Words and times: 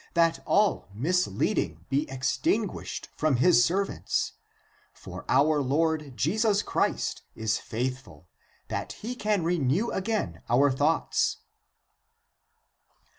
That 0.15 0.39
all 0.47 0.89
misleading 0.95 1.85
be 1.89 2.09
extinguished 2.09 3.09
from 3.15 3.35
his 3.35 3.63
servants. 3.63 4.33
For 4.93 5.23
our 5.29 5.61
Lord 5.61 6.17
Jesus 6.17 6.63
Christ 6.63 7.21
is 7.35 7.59
faithful, 7.59 8.27
that 8.69 8.93
he 8.93 9.13
can 9.13 9.43
renew 9.43 9.91
again 9.91 10.41
our 10.49 10.71
thoughts." 10.71 11.41